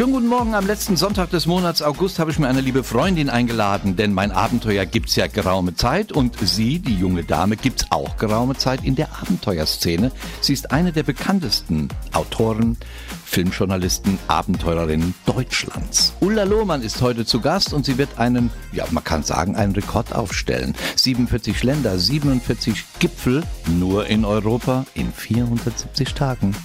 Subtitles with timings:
[0.00, 0.54] Schönen guten Morgen.
[0.54, 4.32] Am letzten Sonntag des Monats August habe ich mir eine liebe Freundin eingeladen, denn mein
[4.32, 8.94] Abenteuer gibt's ja geraume Zeit und sie, die junge Dame, gibt's auch geraume Zeit in
[8.94, 10.10] der Abenteuerszene.
[10.40, 12.78] Sie ist eine der bekanntesten Autoren,
[13.26, 16.14] Filmjournalisten, Abenteurerinnen Deutschlands.
[16.20, 19.74] Ulla Lohmann ist heute zu Gast und sie wird einen, ja, man kann sagen, einen
[19.74, 20.74] Rekord aufstellen.
[20.96, 26.56] 47 Länder, 47 Gipfel, nur in Europa in 470 Tagen.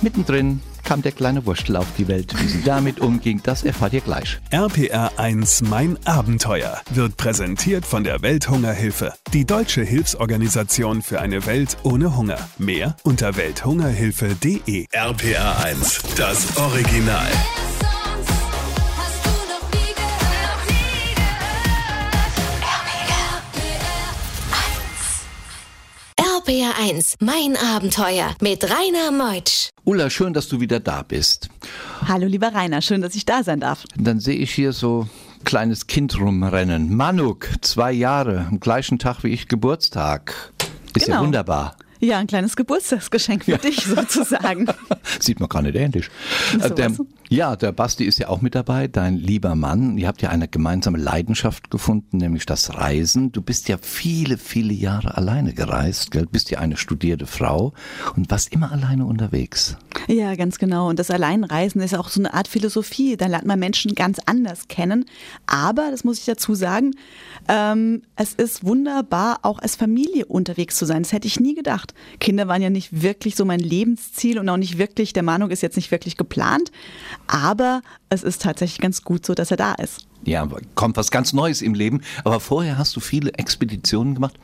[0.00, 2.34] Mittendrin kam der kleine Wurstel auf die Welt.
[2.40, 4.40] Wie sie damit umging, das erfahrt ihr gleich.
[4.50, 11.76] RPR 1 Mein Abenteuer wird präsentiert von der Welthungerhilfe, die deutsche Hilfsorganisation für eine Welt
[11.84, 12.38] ohne Hunger.
[12.58, 14.86] Mehr unter welthungerhilfe.de.
[14.90, 17.28] RPR 1, das Original.
[26.90, 29.68] 1, mein Abenteuer mit Rainer Meutsch.
[29.84, 31.48] Ulla, schön, dass du wieder da bist.
[32.08, 33.84] Hallo lieber Rainer, schön, dass ich da sein darf.
[33.96, 35.06] Dann sehe ich hier so
[35.38, 36.94] ein kleines Kind rumrennen.
[36.96, 40.52] Manuk, zwei Jahre, am gleichen Tag wie ich Geburtstag.
[40.96, 41.26] Ist ja Genau.
[41.26, 41.76] wunderbar.
[42.00, 44.66] Ja, ein kleines Geburtstagsgeschenk für dich sozusagen.
[45.20, 46.08] Sieht man gar nicht ähnlich.
[46.58, 47.06] So Äh, der, was?
[47.28, 49.98] ja, der Basti ist ja auch mit dabei, dein lieber Mann.
[49.98, 53.32] Ihr habt ja eine gemeinsame Leidenschaft gefunden, nämlich das Reisen.
[53.32, 56.26] Du bist ja viele, viele Jahre alleine gereist, gell?
[56.30, 57.74] bist ja eine studierte Frau
[58.16, 59.76] und warst immer alleine unterwegs.
[60.08, 60.88] Ja, ganz genau.
[60.88, 63.16] Und das Alleinreisen ist auch so eine Art Philosophie.
[63.16, 65.04] Da lernt man Menschen ganz anders kennen.
[65.46, 66.92] Aber, das muss ich dazu sagen,
[67.48, 71.02] ähm, es ist wunderbar, auch als Familie unterwegs zu sein.
[71.02, 71.89] Das hätte ich nie gedacht.
[72.18, 75.62] Kinder waren ja nicht wirklich so mein Lebensziel und auch nicht wirklich, der Meinung ist
[75.62, 76.70] jetzt nicht wirklich geplant.
[77.26, 80.06] Aber es ist tatsächlich ganz gut so, dass er da ist.
[80.24, 82.02] Ja, kommt was ganz Neues im Leben.
[82.24, 84.38] Aber vorher hast du viele Expeditionen gemacht.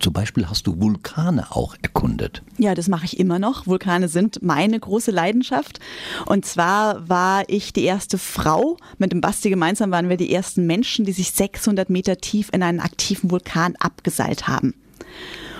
[0.00, 2.42] Zum Beispiel hast du Vulkane auch erkundet.
[2.58, 3.66] Ja, das mache ich immer noch.
[3.66, 5.78] Vulkane sind meine große Leidenschaft.
[6.26, 8.76] Und zwar war ich die erste Frau.
[8.98, 12.62] Mit dem Basti gemeinsam waren wir die ersten Menschen, die sich 600 Meter tief in
[12.62, 14.74] einen aktiven Vulkan abgeseilt haben.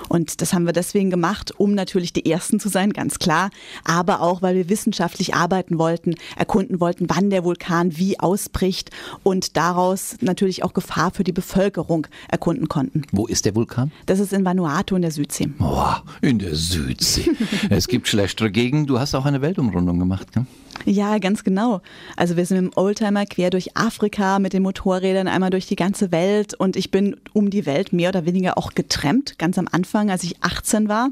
[0.09, 3.51] Und das haben wir deswegen gemacht, um natürlich die Ersten zu sein, ganz klar,
[3.85, 8.91] aber auch, weil wir wissenschaftlich arbeiten wollten, erkunden wollten, wann der Vulkan wie ausbricht
[9.23, 13.03] und daraus natürlich auch Gefahr für die Bevölkerung erkunden konnten.
[13.13, 13.93] Wo ist der Vulkan?
[14.07, 15.49] Das ist in Vanuatu in der Südsee.
[15.59, 17.31] Oh, in der Südsee.
[17.71, 18.87] es gibt schlechtere Gegenden.
[18.87, 20.47] Du hast auch eine Weltumrundung gemacht, gell?
[20.85, 21.81] Ja, ganz genau.
[22.17, 26.13] Also wir sind dem Oldtimer quer durch Afrika mit den Motorrädern einmal durch die ganze
[26.13, 30.11] Welt und ich bin um die Welt mehr oder weniger auch getrennt, ganz am Anfang,
[30.11, 31.11] als ich 18 war.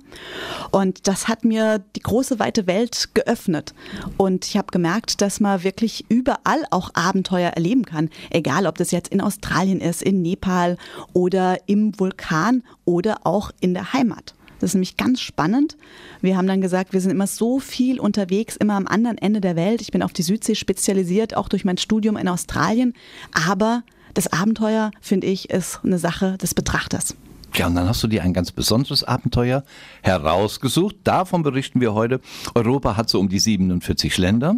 [0.71, 3.75] Und das hat mir die große weite Welt geöffnet.
[4.17, 8.11] Und ich habe gemerkt, dass man wirklich überall auch Abenteuer erleben kann.
[8.31, 10.77] Egal, ob das jetzt in Australien ist, in Nepal
[11.13, 14.35] oder im Vulkan oder auch in der Heimat.
[14.61, 15.77] Das ist nämlich ganz spannend.
[16.21, 19.57] Wir haben dann gesagt, wir sind immer so viel unterwegs, immer am anderen Ende der
[19.57, 19.81] Welt.
[19.81, 22.95] Ich bin auf die Südsee spezialisiert, auch durch mein Studium in Australien.
[23.33, 23.83] Aber
[24.15, 27.17] das Abenteuer, finde ich, ist eine Sache des Betrachters.
[27.57, 29.63] Ja, und dann hast du dir ein ganz besonderes Abenteuer
[30.03, 30.97] herausgesucht.
[31.05, 32.21] Davon berichten wir heute.
[32.55, 34.57] Europa hat so um die 47 Länder,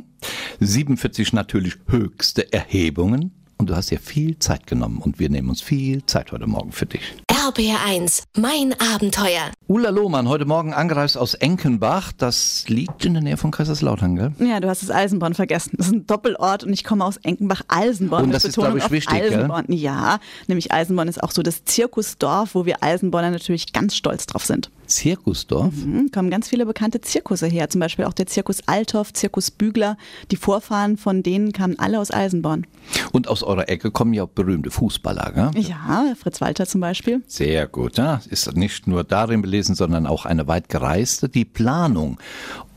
[0.61, 3.33] 47 natürlich höchste Erhebungen.
[3.59, 6.73] Und du hast dir viel Zeit genommen und wir nehmen uns viel Zeit heute Morgen
[6.73, 7.15] für dich.
[7.47, 9.53] RPR 1, mein Abenteuer.
[9.69, 12.11] Ulla Lohmann, heute Morgen angereist aus Enkenbach.
[12.11, 14.33] Das liegt in der Nähe von Kaiserslautern, gell?
[14.41, 15.75] Ja, du hast das Eisenborn vergessen.
[15.77, 18.25] Das ist ein Doppelort und ich komme aus Enkenbach-Eisenborn.
[18.25, 19.35] Und das ist, Betonung glaub ich, wichtig, gell?
[19.35, 19.67] Eisenborn.
[19.69, 20.19] Ja,
[20.49, 24.73] nämlich Eisenborn ist auch so das Zirkusdorf, wo wir Eisenborner natürlich ganz stolz drauf sind.
[24.87, 25.75] Zirkusdorf.
[25.75, 27.69] Mhm, kommen ganz viele bekannte Zirkusse her.
[27.69, 29.97] Zum Beispiel auch der Zirkus Althoff, Zirkus Bügler.
[30.31, 32.67] Die Vorfahren von denen kamen alle aus Eisenborn.
[33.12, 35.62] Und aus eurer Ecke kommen ja auch berühmte Fußballer, gell?
[35.62, 37.23] Ja, Fritz Walter zum Beispiel.
[37.37, 37.99] Sehr gut.
[37.99, 38.23] Ja.
[38.31, 41.29] Ist nicht nur darin belesen, sondern auch eine weit gereiste.
[41.29, 42.17] Die Planung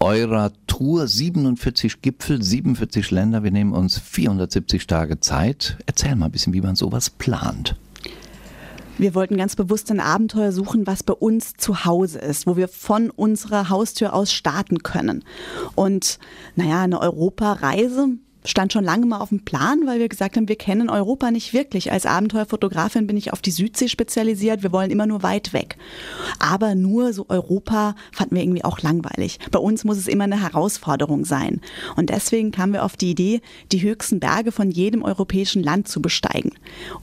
[0.02, 3.42] eurer Tour, 47 Gipfel, 47 Länder.
[3.42, 5.78] Wir nehmen uns 470 Tage Zeit.
[5.86, 7.78] Erzähl mal ein bisschen, wie man sowas plant.
[8.98, 12.68] Wir wollten ganz bewusst ein Abenteuer suchen, was bei uns zu Hause ist, wo wir
[12.68, 15.24] von unserer Haustür aus starten können.
[15.76, 16.20] Und
[16.58, 18.18] naja, eine Europareise
[18.50, 21.54] stand schon lange mal auf dem Plan, weil wir gesagt haben, wir kennen Europa nicht
[21.54, 21.92] wirklich.
[21.92, 24.64] Als Abenteuerfotografin bin ich auf die Südsee spezialisiert.
[24.64, 25.78] Wir wollen immer nur weit weg.
[26.40, 29.40] Aber nur so Europa fanden wir irgendwie auch langweilig.
[29.52, 31.62] Bei uns muss es immer eine Herausforderung sein.
[31.96, 33.42] Und deswegen kamen wir auf die Idee,
[33.72, 36.52] die höchsten Berge von jedem europäischen Land zu besteigen.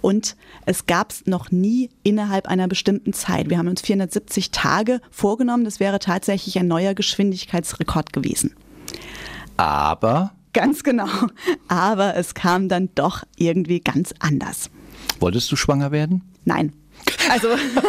[0.01, 3.51] Und es gab es noch nie innerhalb einer bestimmten Zeit.
[3.51, 5.65] Wir haben uns 470 Tage vorgenommen.
[5.65, 8.55] Das wäre tatsächlich ein neuer Geschwindigkeitsrekord gewesen.
[9.57, 11.09] Aber Ganz genau.
[11.69, 14.71] Aber es kam dann doch irgendwie ganz anders.
[15.21, 16.23] wolltest du schwanger werden?
[16.47, 16.73] Nein.
[17.31, 17.49] Also,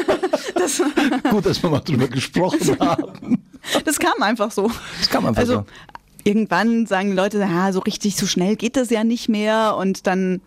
[0.56, 0.82] das,
[1.30, 3.44] Gut, dass wir mal drüber gesprochen haben.
[3.86, 4.70] Das kam einfach so.
[5.00, 5.66] Das kam einfach also, so.
[6.26, 9.78] Irgendwann sagen die Leute, ja, so richtig, so schnell geht das ja nicht mehr.
[9.78, 10.42] Und dann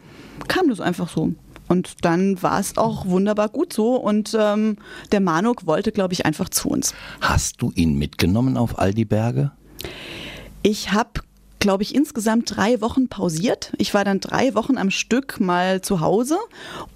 [0.47, 1.33] kam das einfach so.
[1.69, 3.97] Und dann war es auch wunderbar gut so.
[3.97, 4.77] Und ähm,
[5.13, 6.95] der Manuk wollte, glaube ich, einfach zu uns.
[7.23, 9.53] Hast du ihn mitgenommen auf all die Berge?
[10.63, 11.23] Ich habe,
[11.61, 13.73] glaube ich, insgesamt drei Wochen pausiert.
[13.79, 16.39] Ich war dann drei Wochen am Stück mal zu Hause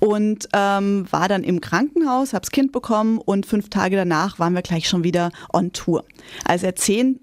[0.00, 4.54] und ähm, war dann im Krankenhaus, habe das Kind bekommen und fünf Tage danach waren
[4.54, 6.04] wir gleich schon wieder on Tour.
[6.44, 7.20] Als er zehn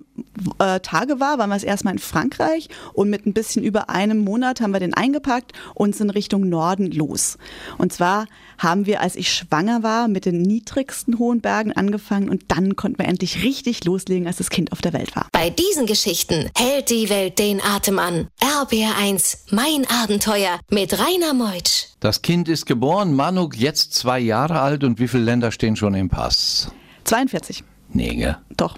[0.60, 4.20] äh, Tage war, waren wir es erstmal in Frankreich und mit ein bisschen über einem
[4.20, 7.38] Monat haben wir den eingepackt und sind Richtung Norden los.
[7.78, 8.26] Und zwar
[8.58, 13.00] haben wir, als ich schwanger war, mit den niedrigsten hohen Bergen angefangen und dann konnten
[13.00, 15.28] wir endlich richtig loslegen, als das Kind auf der Welt war.
[15.32, 18.28] Bei diesen Geschichten hält die Welt den Atem an.
[18.40, 21.88] RBR1, mein Abenteuer mit Rainer Meutsch.
[22.00, 25.94] Das Kind ist geboren, Manuk jetzt zwei Jahre alt und wie viele Länder stehen schon
[25.94, 26.72] im Pass?
[27.06, 27.64] 42.
[27.94, 28.38] Nee, gell?
[28.58, 28.78] Doch.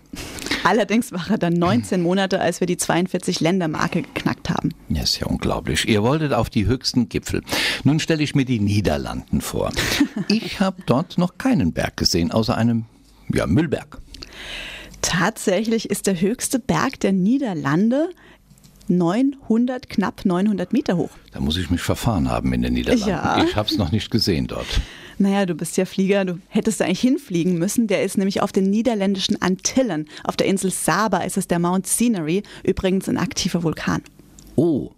[0.63, 4.73] Allerdings war er dann 19 Monate, als wir die 42 Ländermarke geknackt haben.
[4.89, 5.87] Ja, ist ja unglaublich.
[5.87, 7.41] Ihr wolltet auf die höchsten Gipfel.
[7.83, 9.71] Nun stelle ich mir die Niederlanden vor.
[10.27, 12.85] Ich habe dort noch keinen Berg gesehen, außer einem
[13.33, 13.99] ja, Müllberg.
[15.01, 18.09] Tatsächlich ist der höchste Berg der Niederlande
[18.87, 21.11] 900, knapp 900 Meter hoch.
[21.31, 23.09] Da muss ich mich verfahren haben in den Niederlanden.
[23.09, 23.43] Ja.
[23.43, 24.81] Ich habe es noch nicht gesehen dort.
[25.17, 27.87] Naja, du bist ja Flieger, du hättest da eigentlich hinfliegen müssen.
[27.87, 30.07] Der ist nämlich auf den niederländischen Antillen.
[30.23, 34.01] Auf der Insel Saba ist es der Mount Scenery, übrigens ein aktiver Vulkan.
[34.55, 34.91] Oh,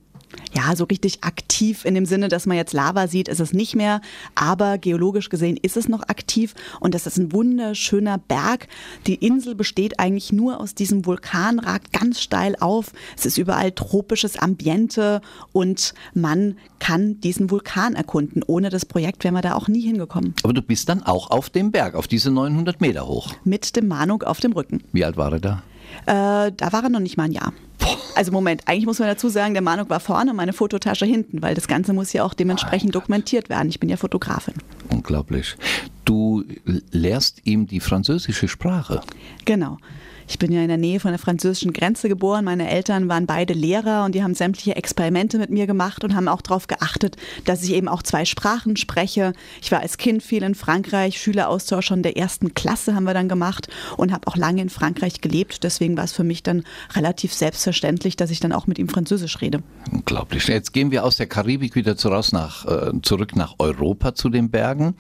[0.53, 3.75] Ja, so richtig aktiv in dem Sinne, dass man jetzt Lava sieht, ist es nicht
[3.75, 4.01] mehr.
[4.35, 8.67] Aber geologisch gesehen ist es noch aktiv und das ist ein wunderschöner Berg.
[9.07, 12.91] Die Insel besteht eigentlich nur aus diesem Vulkan, ragt ganz steil auf.
[13.17, 15.21] Es ist überall tropisches Ambiente
[15.51, 18.43] und man kann diesen Vulkan erkunden.
[18.45, 20.33] Ohne das Projekt wären wir da auch nie hingekommen.
[20.43, 23.33] aber du bist dann auch auf dem Berg, auf diese 900 Meter hoch.
[23.43, 24.83] Mit dem Manuk auf dem Rücken.
[24.91, 25.63] Wie alt war er da?
[26.05, 27.53] Äh, da war er noch nicht mal ein Jahr.
[28.15, 31.53] Also Moment, eigentlich muss man dazu sagen, der Manuk war vorne, meine Fototasche hinten, weil
[31.53, 33.67] das Ganze muss ja auch dementsprechend dokumentiert werden.
[33.67, 34.53] Ich bin ja Fotografin.
[34.89, 35.57] Unglaublich.
[36.05, 36.45] Du
[36.91, 39.01] lehrst ihm die französische Sprache.
[39.43, 39.79] Genau.
[40.27, 42.45] Ich bin ja in der Nähe von der französischen Grenze geboren.
[42.45, 46.27] Meine Eltern waren beide Lehrer und die haben sämtliche Experimente mit mir gemacht und haben
[46.27, 49.33] auch darauf geachtet, dass ich eben auch zwei Sprachen spreche.
[49.61, 53.29] Ich war als Kind viel in Frankreich, Schüleraustausch schon der ersten Klasse haben wir dann
[53.29, 55.63] gemacht und habe auch lange in Frankreich gelebt.
[55.63, 56.63] Deswegen war es für mich dann
[56.95, 59.61] relativ selbstverständlich, dass ich dann auch mit ihm Französisch rede.
[59.91, 60.47] Unglaublich.
[60.47, 64.49] Jetzt gehen wir aus der Karibik wieder zurück nach, äh, zurück nach Europa zu den
[64.49, 64.95] Bergen.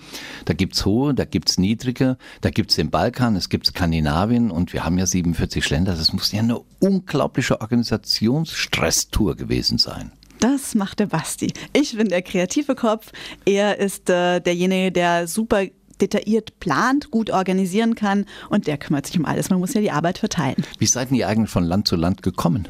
[0.45, 4.83] Da gibt's hohe, da gibt's niedrige, da gibt's den Balkan, es gibt Skandinavien und wir
[4.83, 5.95] haben ja 47 Länder.
[5.95, 10.11] Das muss ja eine unglaubliche Organisationsstresstour gewesen sein.
[10.39, 11.53] Das macht der Basti.
[11.71, 13.11] Ich bin der kreative Kopf.
[13.45, 15.63] Er ist äh, derjenige, der super
[16.01, 19.49] detailliert plant, gut organisieren kann und der kümmert sich um alles.
[19.49, 20.65] Man muss ja die Arbeit verteilen.
[20.77, 22.67] Wie seid ihr eigentlich von Land zu Land gekommen?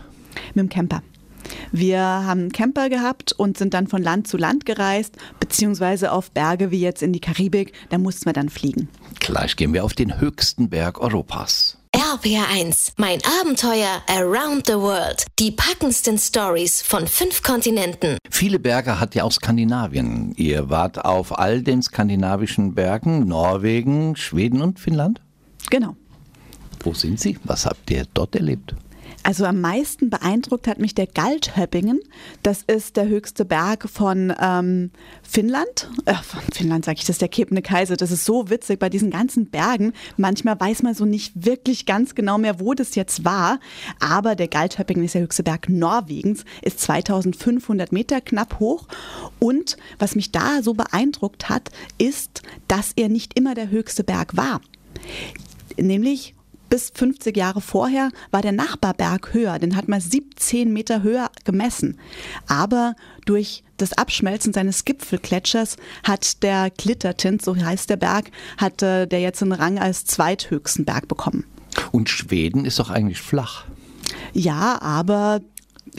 [0.54, 1.02] Mit dem Camper.
[1.72, 6.30] Wir haben einen Camper gehabt und sind dann von Land zu Land gereist, beziehungsweise auf
[6.32, 7.74] Berge wie jetzt in die Karibik.
[7.90, 8.90] Da mussten wir dann fliegen.
[9.20, 11.80] Gleich gehen wir auf den höchsten Berg Europas.
[12.06, 15.26] RPR1, mein Abenteuer around the world.
[15.40, 18.20] Die packendsten Stories von fünf Kontinenten.
[18.30, 20.32] Viele Berge hat ja auch Skandinavien.
[20.38, 25.20] Ihr wart auf all den skandinavischen Bergen, Norwegen, Schweden und Finnland?
[25.72, 25.96] Genau.
[26.82, 27.40] Wo sind Sie?
[27.44, 28.76] Was habt ihr dort erlebt?
[29.26, 32.00] Also am meisten beeindruckt hat mich der Galthöppingen.
[32.44, 34.92] Das ist der höchste Berg von ähm,
[35.24, 35.90] Finnland.
[36.06, 37.98] Äh, von Finnland sage ich, das ist der Kebnekaise.
[37.98, 39.94] Das ist so witzig bei diesen ganzen Bergen.
[40.16, 43.60] Manchmal weiß man so nicht wirklich ganz genau mehr, wo das jetzt war.
[44.00, 48.88] Aber der Galthöppingen ist der höchste Berg Norwegens, ist 2500 Meter knapp hoch.
[49.40, 54.38] Und was mich da so beeindruckt hat, ist, dass er nicht immer der höchste Berg
[54.38, 54.62] war.
[55.78, 56.36] Nämlich
[56.76, 61.98] bis 50 Jahre vorher war der Nachbarberg höher, den hat man 17 Meter höher gemessen.
[62.48, 69.08] Aber durch das Abschmelzen seines Gipfelgletschers hat der Glittertint, so heißt der Berg, hat äh,
[69.08, 71.46] der jetzt einen Rang als zweithöchsten Berg bekommen.
[71.94, 73.64] Und Schweden ist doch eigentlich flach.
[74.34, 75.40] Ja, aber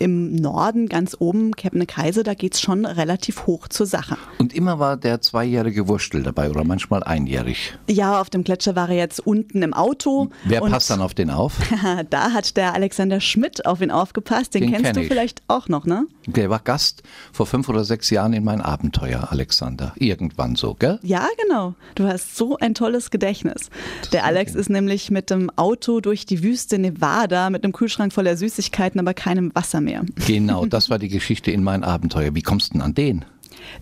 [0.01, 4.17] im Norden, ganz oben, Kebnekaise, da geht's schon relativ hoch zur Sache.
[4.39, 7.77] Und immer war der zweijährige Wurstel dabei oder manchmal einjährig.
[7.89, 10.31] Ja, auf dem Gletscher war er jetzt unten im Auto.
[10.45, 11.55] Wer passt dann auf den auf?
[12.11, 14.55] da hat der Alexander Schmidt auf ihn aufgepasst.
[14.55, 15.09] Den, Den kennst kenn du ich.
[15.09, 16.07] vielleicht auch noch, ne?
[16.27, 19.93] Der war Gast vor fünf oder sechs Jahren in mein Abenteuer, Alexander.
[19.97, 20.99] Irgendwann so, gell?
[21.03, 21.75] Ja, genau.
[21.95, 23.71] Du hast so ein tolles Gedächtnis.
[24.13, 28.37] Der Alex ist nämlich mit dem Auto durch die Wüste Nevada mit einem Kühlschrank voller
[28.37, 30.05] Süßigkeiten, aber keinem Wasser mehr.
[30.27, 32.35] Genau, das war die Geschichte in mein Abenteuer.
[32.35, 33.25] Wie kommst du denn an den?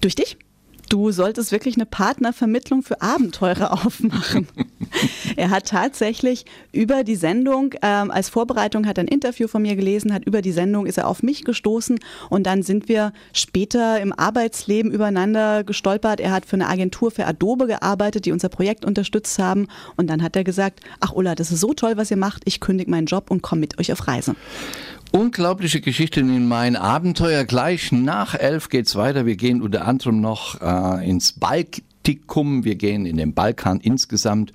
[0.01, 0.37] Durch dich?
[0.89, 4.49] Du solltest wirklich eine Partnervermittlung für Abenteurer aufmachen.
[5.37, 9.77] Er hat tatsächlich über die Sendung, ähm, als Vorbereitung hat er ein Interview von mir
[9.77, 11.99] gelesen, hat über die Sendung ist er auf mich gestoßen
[12.31, 16.21] und dann sind wir später im Arbeitsleben übereinander gestolpert.
[16.21, 20.23] Er hat für eine Agentur für Adobe gearbeitet, die unser Projekt unterstützt haben und dann
[20.23, 23.07] hat er gesagt, ach Ulla, das ist so toll, was ihr macht, ich kündige meinen
[23.07, 24.37] Job und komme mit euch auf Reise.
[25.15, 27.45] Unglaubliche Geschichten in mein Abenteuer.
[27.45, 29.27] Gleich nach elf geht's weiter.
[29.27, 32.65] Wir gehen unter anderem noch äh, ins Baltikum.
[32.65, 34.53] Wir gehen in den Balkan insgesamt.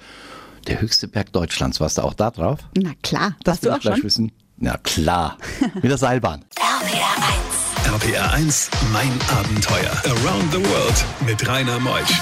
[0.68, 1.80] Der höchste Berg Deutschlands.
[1.80, 2.60] Warst du auch da drauf?
[2.78, 4.04] Na klar, das du auch gleich schon?
[4.04, 4.32] wissen.
[4.58, 5.38] Na klar.
[5.76, 6.44] Mit der Seilbahn.
[6.58, 8.04] RPR 1.
[8.04, 9.94] RPR 1, mein Abenteuer.
[10.08, 12.22] Around the World mit Rainer Meusch.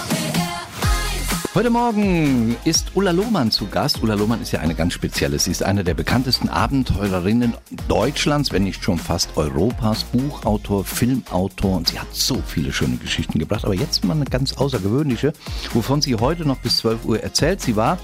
[1.57, 4.03] Heute Morgen ist Ulla Lohmann zu Gast.
[4.03, 5.39] Ulla Lohmann ist ja eine ganz spezielle.
[5.39, 7.55] Sie ist eine der bekanntesten Abenteurerinnen
[7.87, 10.03] Deutschlands, wenn nicht schon fast Europas.
[10.03, 13.65] Buchautor, Filmautor und sie hat so viele schöne Geschichten gebracht.
[13.65, 15.33] Aber jetzt mal eine ganz außergewöhnliche,
[15.73, 17.59] wovon sie heute noch bis 12 Uhr erzählt.
[17.59, 17.97] Sie war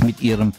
[0.00, 0.52] mit ihrem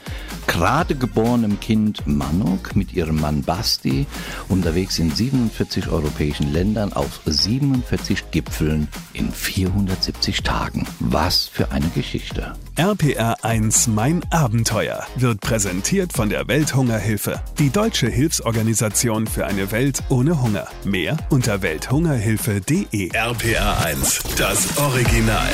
[0.48, 4.06] gerade geborenen Kind Manuk, mit ihrem Mann Basti
[4.50, 10.88] unterwegs in 47 europäischen Ländern auf 47 Gipfeln in 470 Tagen.
[11.00, 12.54] Was für eine Geschichte.
[12.76, 20.04] RPR 1, mein Abenteuer wird präsentiert von der Welthungerhilfe, die deutsche Hilfsorganisation für eine Welt
[20.10, 20.68] ohne Hunger.
[20.84, 23.10] Mehr unter welthungerhilfe.de.
[23.14, 25.50] RPR 1, das Original.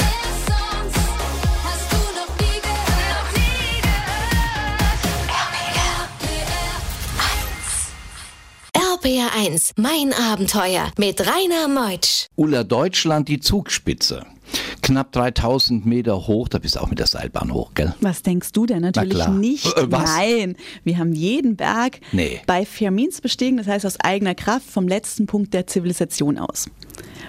[9.46, 12.28] 1, mein Abenteuer mit Rainer Meutsch.
[12.36, 14.26] Ulla Deutschland, die Zugspitze.
[14.82, 17.94] Knapp 3000 Meter hoch, da bist du auch mit der Seilbahn hoch, gell?
[18.02, 18.82] Was denkst du denn?
[18.82, 19.30] Natürlich klar.
[19.30, 19.66] nicht.
[19.78, 20.10] Äh, was?
[20.14, 22.42] Nein, wir haben jeden Berg Nee.
[22.48, 26.66] bei Fermins bestiegen, das heißt aus eigener Kraft vom letzten Punkt der Zivilisation aus.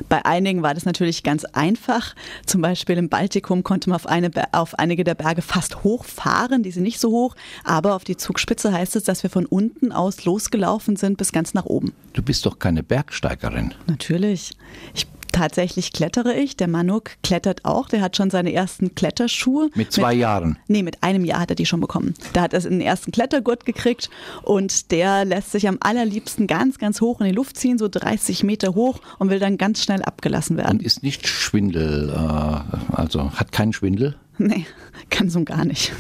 [0.08, 2.14] Bei einigen war das natürlich ganz einfach.
[2.46, 6.70] Zum Beispiel im Baltikum konnte man auf, eine, auf einige der Berge fast hochfahren, die
[6.70, 7.36] sind nicht so hoch.
[7.64, 11.54] Aber auf die Zugspitze heißt es, dass wir von unten aus losgelaufen sind bis ganz
[11.54, 11.92] nach oben.
[12.12, 13.74] Du bist doch keine Bergsteigerin.
[13.86, 14.52] Natürlich.
[14.94, 16.56] Ich, tatsächlich klettere ich.
[16.56, 17.88] Der Manuk klettert auch.
[17.88, 19.70] Der hat schon seine ersten Kletterschuhe.
[19.74, 20.58] Mit zwei Jahren.
[20.68, 22.14] Nee, mit einem Jahr hat er die schon bekommen.
[22.32, 24.10] Da hat er den ersten Klettergurt gekriegt
[24.42, 28.44] und der lässt sich am allerliebsten ganz, ganz hoch in die Luft ziehen, so 30
[28.44, 30.78] Meter hoch und will dann ganz schnell abgelassen werden.
[30.78, 34.16] Und ist nicht Schwindel, äh, also hat keinen Schwindel.
[34.48, 34.64] Nee,
[35.10, 35.92] ganz und gar nicht.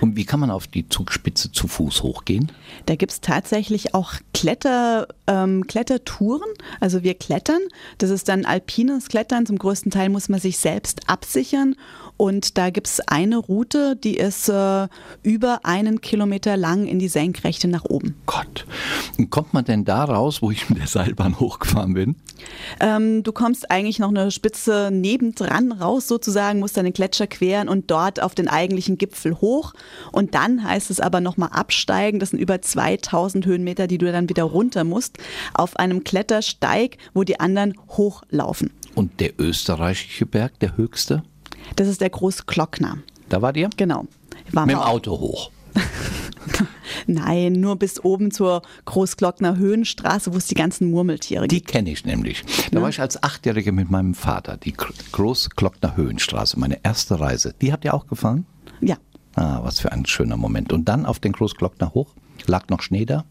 [0.00, 2.50] Und wie kann man auf die Zugspitze zu Fuß hochgehen?
[2.86, 6.50] Da gibt es tatsächlich auch Kletter, ähm, Klettertouren.
[6.80, 7.60] Also wir klettern.
[7.98, 9.46] Das ist dann alpines Klettern.
[9.46, 11.76] Zum größten Teil muss man sich selbst absichern.
[12.18, 14.88] Und da gibt es eine Route, die ist äh,
[15.22, 18.16] über einen Kilometer lang in die Senkrechte nach oben.
[18.26, 18.66] Gott.
[19.16, 22.16] Und kommt man denn da raus, wo ich mit der Seilbahn hochgefahren bin?
[22.80, 27.90] Ähm, du kommst eigentlich noch eine Spitze nebendran raus sozusagen, musst deine Gletscher queren und
[27.90, 29.72] dort auf den eigentlichen Gipfel hoch.
[30.10, 32.18] Und dann heißt es aber nochmal absteigen.
[32.18, 35.18] Das sind über 2000 Höhenmeter, die du dann wieder runter musst,
[35.54, 38.72] auf einem Klettersteig, wo die anderen hochlaufen.
[38.96, 41.22] Und der österreichische Berg, der höchste?
[41.76, 42.98] Das ist der Großglockner.
[43.28, 43.70] Da war dir?
[43.76, 44.06] Genau.
[44.52, 45.50] Waren Mit dem Auto hoch.
[47.06, 51.68] Nein, nur bis oben zur Großglockner Höhenstraße, wo es die ganzen Murmeltiere Die gibt.
[51.70, 52.44] kenne ich nämlich.
[52.72, 57.54] Da war ich als Achtjährige mit meinem Vater, die Gr- Großglockner Höhenstraße, meine erste Reise.
[57.60, 58.46] Die habt ihr auch gefahren?
[58.80, 58.96] Ja.
[59.36, 60.72] Ah, was für ein schöner Moment.
[60.72, 62.14] Und dann auf den Großglockner hoch,
[62.46, 63.24] lag noch Schnee da?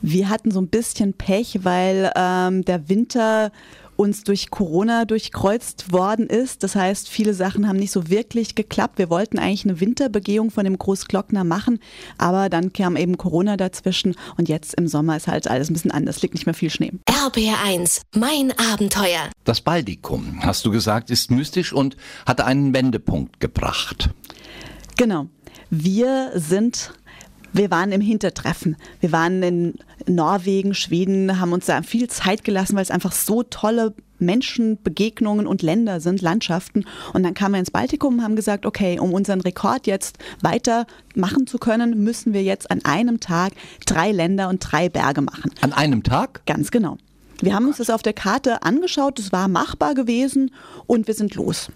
[0.00, 3.50] Wir hatten so ein bisschen Pech, weil ähm, der Winter
[3.98, 6.62] uns durch Corona durchkreuzt worden ist.
[6.62, 8.96] Das heißt, viele Sachen haben nicht so wirklich geklappt.
[8.98, 11.80] Wir wollten eigentlich eine Winterbegehung von dem Großglockner machen,
[12.16, 15.90] aber dann kam eben Corona dazwischen und jetzt im Sommer ist halt alles ein bisschen
[15.90, 16.92] anders, liegt nicht mehr viel Schnee.
[17.08, 19.30] RPR 1, mein Abenteuer.
[19.42, 24.10] Das Baltikum, hast du gesagt, ist mystisch und hatte einen Wendepunkt gebracht.
[24.96, 25.26] Genau.
[25.70, 26.92] Wir sind,
[27.52, 28.76] wir waren im Hintertreffen.
[29.00, 29.74] Wir waren in
[30.06, 35.62] Norwegen, Schweden, haben uns da viel Zeit gelassen, weil es einfach so tolle Menschenbegegnungen und
[35.62, 36.84] Länder sind, Landschaften.
[37.12, 40.86] Und dann kamen wir ins Baltikum und haben gesagt, okay, um unseren Rekord jetzt weiter
[41.14, 43.52] machen zu können, müssen wir jetzt an einem Tag
[43.86, 45.52] drei Länder und drei Berge machen.
[45.60, 46.42] An einem Tag?
[46.46, 46.98] Ganz genau.
[47.40, 50.50] Wir haben uns das auf der Karte angeschaut, es war machbar gewesen
[50.86, 51.70] und wir sind los.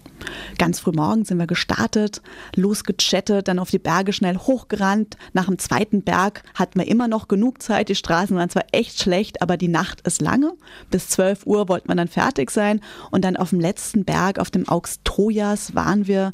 [0.57, 2.21] Ganz früh morgens sind wir gestartet,
[2.55, 5.15] losgechattet, dann auf die Berge schnell hochgerannt.
[5.31, 7.87] Nach dem zweiten Berg hatten wir immer noch genug Zeit.
[7.87, 10.51] Die Straßen waren zwar echt schlecht, aber die Nacht ist lange.
[10.91, 14.51] Bis 12 Uhr wollten wir dann fertig sein und dann auf dem letzten Berg, auf
[14.51, 16.31] dem Augs Trojas, waren wir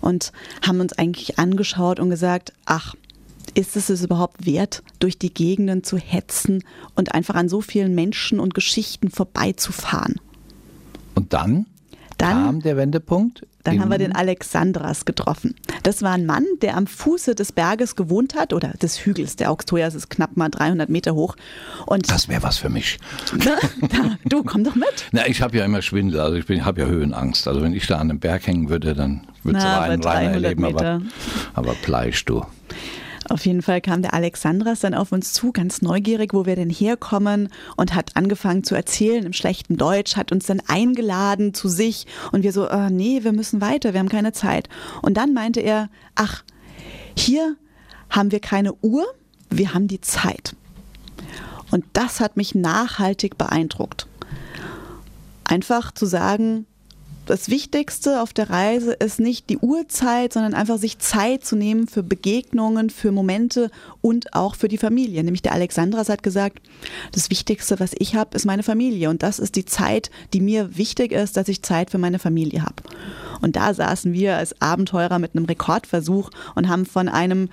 [0.00, 0.32] und
[0.66, 2.94] haben uns eigentlich angeschaut und gesagt, ach,
[3.60, 6.64] ist es es überhaupt wert, durch die Gegenden zu hetzen
[6.94, 10.16] und einfach an so vielen Menschen und Geschichten vorbeizufahren?
[11.14, 11.66] Und dann?
[12.18, 13.46] Dann- kam der Wendepunkt.
[13.62, 15.54] Dann haben wir den Alexandras getroffen.
[15.82, 19.36] Das war ein Mann, der am Fuße des Berges gewohnt hat, oder des Hügels.
[19.36, 21.36] Der Auxtoyas ist knapp mal 300 Meter hoch.
[21.84, 22.98] Und Das wäre was für mich.
[23.38, 23.58] da,
[24.24, 25.06] du, komm doch mit.
[25.12, 27.46] Na, ich habe ja immer Schwindel, also ich habe ja Höhenangst.
[27.46, 30.02] Also wenn ich da an einem Berg hängen würde, dann würde es Na, aber Rainer
[30.02, 30.64] 300 erleben.
[30.64, 31.02] Aber, Meter.
[31.52, 32.42] aber Pleisch, du.
[33.30, 36.68] Auf jeden Fall kam der Alexandras dann auf uns zu, ganz neugierig, wo wir denn
[36.68, 42.08] herkommen und hat angefangen zu erzählen im schlechten Deutsch, hat uns dann eingeladen zu sich
[42.32, 44.68] und wir so, äh, nee, wir müssen weiter, wir haben keine Zeit.
[45.00, 46.42] Und dann meinte er, ach,
[47.16, 47.54] hier
[48.10, 49.06] haben wir keine Uhr,
[49.48, 50.56] wir haben die Zeit.
[51.70, 54.08] Und das hat mich nachhaltig beeindruckt.
[55.44, 56.66] Einfach zu sagen,
[57.30, 61.86] das Wichtigste auf der Reise ist nicht die Uhrzeit, sondern einfach sich Zeit zu nehmen
[61.86, 63.70] für Begegnungen, für Momente
[64.00, 65.22] und auch für die Familie.
[65.22, 66.60] Nämlich der Alexandras hat gesagt,
[67.12, 69.10] das Wichtigste, was ich habe, ist meine Familie.
[69.10, 72.62] Und das ist die Zeit, die mir wichtig ist, dass ich Zeit für meine Familie
[72.62, 72.82] habe.
[73.40, 77.48] Und da saßen wir als Abenteurer mit einem Rekordversuch und haben von einem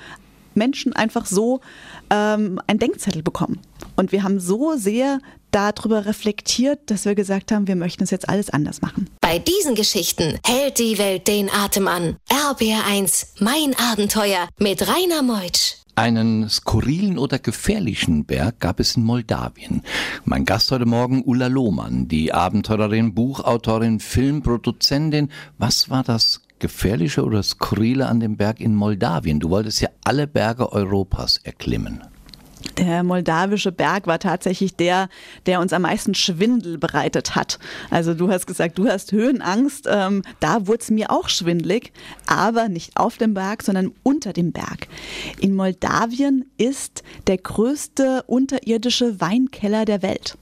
[0.58, 1.62] Menschen einfach so
[2.10, 3.60] ähm, einen Denkzettel bekommen.
[3.96, 5.20] Und wir haben so sehr
[5.52, 9.10] darüber reflektiert, dass wir gesagt haben, wir möchten es jetzt alles anders machen.
[9.22, 12.18] Bei diesen Geschichten hält die Welt den Atem an.
[12.30, 15.76] RBR1, mein Abenteuer mit Rainer Meutsch.
[15.96, 19.82] Einen skurrilen oder gefährlichen Berg gab es in Moldawien.
[20.26, 25.32] Mein Gast heute Morgen Ulla Lohmann, die Abenteurerin, Buchautorin, Filmproduzentin.
[25.58, 29.40] Was war das Gefährliche oder Skurrile an dem Berg in Moldawien?
[29.40, 32.02] Du wolltest ja alle Berge Europas erklimmen.
[32.78, 35.10] Der moldawische Berg war tatsächlich der,
[35.46, 37.60] der uns am meisten Schwindel bereitet hat.
[37.90, 39.88] Also du hast gesagt, du hast Höhenangst.
[39.90, 41.92] Ähm, da wurde es mir auch schwindlig,
[42.26, 44.88] aber nicht auf dem Berg, sondern unter dem Berg.
[45.40, 50.38] In Moldawien ist der größte unterirdische Weinkeller der Welt.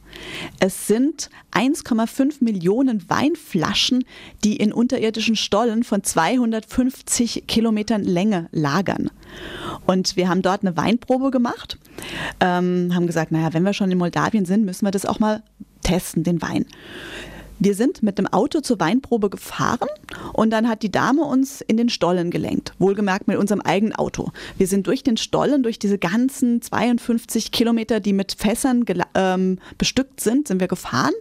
[0.60, 4.06] Es sind 1,5 Millionen Weinflaschen,
[4.44, 9.10] die in unterirdischen Stollen von 250 Kilometern Länge lagern.
[9.86, 11.78] Und wir haben dort eine Weinprobe gemacht,
[12.40, 15.44] ähm, haben gesagt, naja, wenn wir schon in Moldawien sind, müssen wir das auch mal
[15.82, 16.66] testen, den Wein.
[17.60, 19.88] Wir sind mit dem Auto zur Weinprobe gefahren
[20.34, 22.74] und dann hat die Dame uns in den Stollen gelenkt.
[22.80, 24.32] Wohlgemerkt mit unserem eigenen Auto.
[24.58, 30.20] Wir sind durch den Stollen, durch diese ganzen 52 Kilometer, die mit Fässern ähm, bestückt
[30.20, 31.14] sind, sind wir gefahren.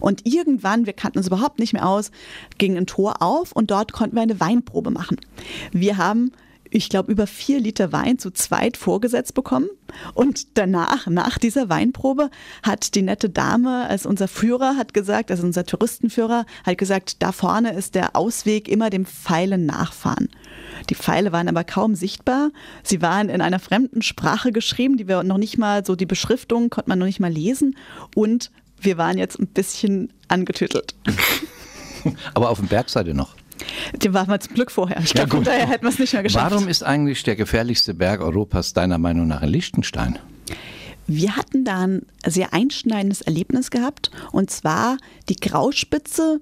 [0.00, 2.10] Und irgendwann, wir kannten uns überhaupt nicht mehr aus,
[2.58, 5.18] ging ein Tor auf und dort konnten wir eine Weinprobe machen.
[5.72, 6.32] Wir haben
[6.70, 9.68] ich glaube, über vier Liter Wein zu zweit vorgesetzt bekommen.
[10.14, 12.30] Und danach, nach dieser Weinprobe,
[12.62, 17.32] hat die nette Dame, als unser Führer hat gesagt, also unser Touristenführer, hat gesagt, da
[17.32, 20.28] vorne ist der Ausweg immer dem Pfeilen nachfahren.
[20.90, 22.50] Die Pfeile waren aber kaum sichtbar.
[22.82, 26.70] Sie waren in einer fremden Sprache geschrieben, die wir noch nicht mal, so die Beschriftung
[26.70, 27.76] konnte man noch nicht mal lesen.
[28.14, 28.50] Und
[28.80, 30.94] wir waren jetzt ein bisschen angetüttelt.
[32.34, 33.35] Aber auf dem Berg seid ihr noch.
[34.02, 34.98] Die waren wir zum Glück vorher.
[35.00, 36.50] Ich Ja, glaube, daher hätten wir es nicht mehr geschafft.
[36.52, 40.18] Warum ist eigentlich der gefährlichste Berg Europas deiner Meinung nach in Liechtenstein?
[41.06, 44.96] Wir hatten da ein sehr einschneidendes Erlebnis gehabt und zwar
[45.28, 46.40] die Grauspitze.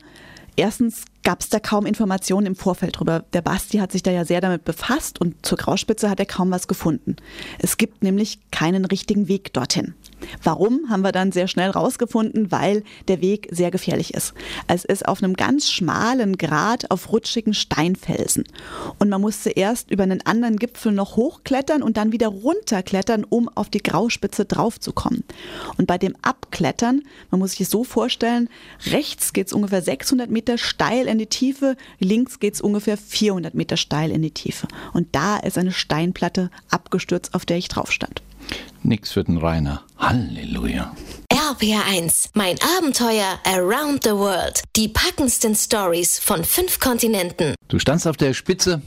[0.57, 3.25] Erstens gab es da kaum Informationen im Vorfeld drüber.
[3.33, 6.51] Der Basti hat sich da ja sehr damit befasst und zur Grauspitze hat er kaum
[6.51, 7.17] was gefunden.
[7.59, 9.95] Es gibt nämlich keinen richtigen Weg dorthin.
[10.43, 14.35] Warum, haben wir dann sehr schnell rausgefunden, weil der Weg sehr gefährlich ist.
[14.69, 18.45] Es ist auf einem ganz schmalen Grat auf rutschigen Steinfelsen.
[18.99, 23.49] Und man musste erst über einen anderen Gipfel noch hochklettern und dann wieder runterklettern, um
[23.49, 25.25] auf die Grauspitze draufzukommen.
[25.79, 28.49] Und bei dem Abklettern, man muss sich so vorstellen,
[28.91, 33.55] rechts geht es ungefähr 600 Meter steil in die Tiefe, links geht es ungefähr 400
[33.55, 34.69] Meter steil in die Tiefe.
[34.93, 38.23] Und da ist eine Steinplatte abgestürzt, auf der ich drauf stand.
[38.83, 39.83] Nix für den Rainer.
[39.99, 40.93] Halleluja.
[41.31, 44.63] RPR1, mein Abenteuer around the world.
[44.77, 47.55] Die packendsten Stories von fünf Kontinenten.
[47.69, 48.83] Du standst auf der Spitze,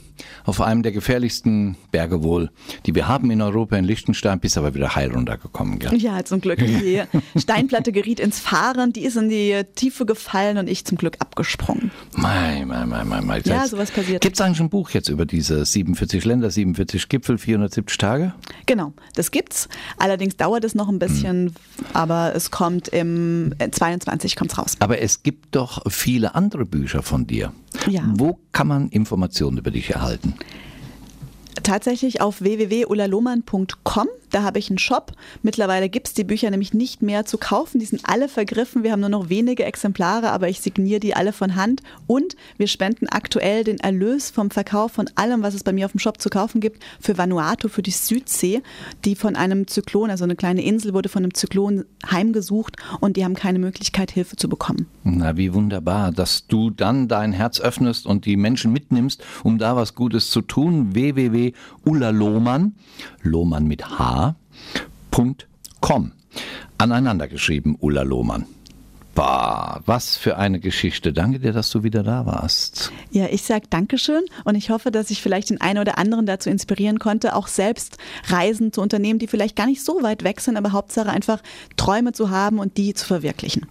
[0.45, 2.49] auf einem der gefährlichsten Berge wohl,
[2.85, 5.95] die wir haben in Europa, in Liechtenstein, bist aber wieder heil runtergekommen, gell?
[5.97, 6.59] Ja, zum Glück.
[6.59, 7.01] Die
[7.37, 11.91] Steinplatte geriet ins Fahren, die ist in die Tiefe gefallen und ich zum Glück abgesprungen.
[12.15, 13.41] Mei, mei, mei, mei, mei.
[13.45, 14.21] Ja, sowas passiert.
[14.21, 18.33] Gibt es eigentlich ein Buch jetzt über diese 47 Länder, 47 Gipfel, 470 Tage?
[18.67, 19.67] Genau, das gibt's.
[19.97, 21.53] Allerdings dauert es noch ein bisschen,
[21.93, 24.75] aber es kommt im äh, 22 kommt's raus.
[24.79, 27.51] Aber es gibt doch viele andere Bücher von dir.
[27.87, 28.03] Ja.
[28.15, 30.35] Wo kann man Informationen über dich erhalten?
[31.63, 35.13] Tatsächlich auf www.ulalohmann.com Da habe ich einen Shop.
[35.41, 37.79] Mittlerweile gibt es die Bücher nämlich nicht mehr zu kaufen.
[37.79, 38.83] Die sind alle vergriffen.
[38.83, 41.81] Wir haben nur noch wenige Exemplare, aber ich signiere die alle von Hand.
[42.07, 45.91] Und wir spenden aktuell den Erlös vom Verkauf von allem, was es bei mir auf
[45.91, 48.61] dem Shop zu kaufen gibt, für Vanuatu, für die Südsee,
[49.05, 53.23] die von einem Zyklon, also eine kleine Insel, wurde von einem Zyklon heimgesucht und die
[53.23, 54.87] haben keine Möglichkeit, Hilfe zu bekommen.
[55.03, 59.75] Na, wie wunderbar, dass du dann dein Herz öffnest und die Menschen mitnimmst, um da
[59.75, 60.93] was Gutes zu tun.
[60.93, 62.75] www.ulaloman,
[63.21, 64.26] Lohmann mit H,
[65.11, 66.11] .com.
[66.77, 68.45] Aneinander geschrieben, Ulla Lohmann.
[69.17, 71.11] Bah, was für eine Geschichte.
[71.11, 72.91] Danke dir, dass du wieder da warst.
[73.09, 76.51] Ja, ich sage Dankeschön und ich hoffe, dass ich vielleicht den einen oder anderen dazu
[76.51, 80.55] inspirieren konnte, auch selbst Reisen zu unternehmen, die vielleicht gar nicht so weit weg sind,
[80.55, 81.41] aber Hauptsache einfach
[81.77, 83.65] Träume zu haben und die zu verwirklichen.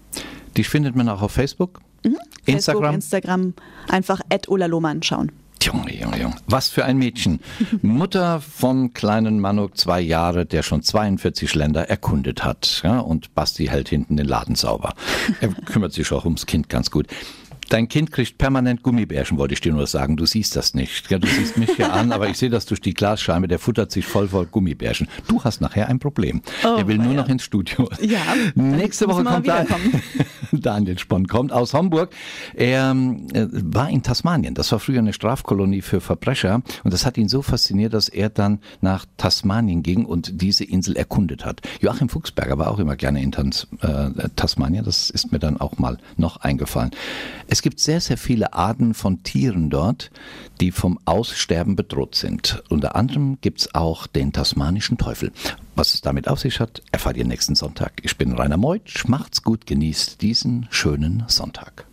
[0.56, 2.46] Dich findet man auch auf Facebook, Instagram.
[2.46, 3.54] Facebook, Instagram,
[3.88, 5.30] einfach at Ulla Lohmann schauen.
[5.66, 6.36] Junge, Junge, Junge.
[6.46, 7.40] Was für ein Mädchen.
[7.82, 12.82] Mutter vom kleinen Manuk, zwei Jahre, der schon 42 Länder erkundet hat.
[12.84, 14.94] Ja, und Basti hält hinten den Laden sauber.
[15.40, 17.08] Er kümmert sich auch ums Kind ganz gut.
[17.68, 20.16] Dein Kind kriegt permanent Gummibärchen, wollte ich dir nur sagen.
[20.16, 21.10] Du siehst das nicht.
[21.10, 23.48] Ja, du siehst mich hier an, aber ich sehe das durch die Glasscheibe.
[23.48, 25.08] Der futtert sich voll voll Gummibärchen.
[25.28, 26.42] Du hast nachher ein Problem.
[26.64, 27.22] Oh, er will nur weia.
[27.22, 27.88] noch ins Studio.
[28.00, 28.20] Ja,
[28.54, 29.64] Nächste Woche kommt da.
[30.52, 32.10] Daniel Spon kommt aus Homburg.
[32.54, 32.92] Er
[33.32, 34.54] äh, war in Tasmanien.
[34.54, 36.62] Das war früher eine Strafkolonie für Verbrecher.
[36.84, 40.96] Und das hat ihn so fasziniert, dass er dann nach Tasmanien ging und diese Insel
[40.96, 41.62] erkundet hat.
[41.80, 44.84] Joachim Fuchsberger war auch immer gerne in Tas äh, Tasmanien.
[44.84, 46.90] Das ist mir dann auch mal noch eingefallen.
[47.48, 50.10] Es gibt sehr, sehr viele Arten von Tieren dort,
[50.60, 52.62] die vom Aussterben bedroht sind.
[52.68, 55.32] Unter anderem gibt's auch den tasmanischen Teufel.
[55.74, 58.00] Was es damit auf sich hat, erfahrt ihr nächsten Sonntag.
[58.02, 59.06] Ich bin Rainer Meutsch.
[59.06, 61.86] Macht's gut, genießt diesen schönen Sonntag.